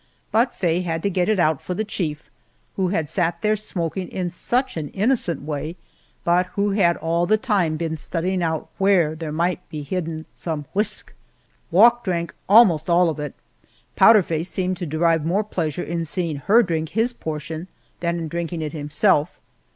[0.31, 2.27] But Faye had to get it out for the chief,
[2.75, 5.75] who had sat there smoking in such an innocent way,
[6.23, 10.65] but who had all the time been studying out where there might be hidden some
[10.73, 11.13] "whisk!"
[11.69, 13.35] Wauk drank almost all of it,
[13.95, 17.67] Powder Face seeming to derive more pleasure in seeing her drink his portion
[17.99, 19.39] than in drinking it himself.